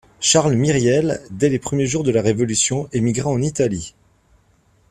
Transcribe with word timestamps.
Charles 0.19 0.55
Myriel, 0.55 1.21
dès 1.29 1.49
les 1.49 1.59
premiers 1.59 1.85
jours 1.85 2.03
de 2.03 2.09
la 2.09 2.23
révolution, 2.23 2.89
émigra 2.91 3.29
en 3.29 3.39
Italie 3.39 3.93